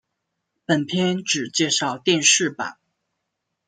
[0.65, 2.79] 本篇只介绍电视版。